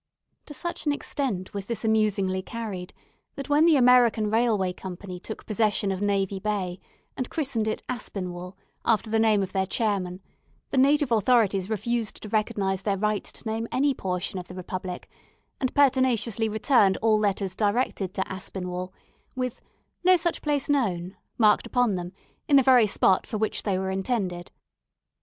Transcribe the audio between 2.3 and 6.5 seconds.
carried, that when the American Railway Company took possession of Navy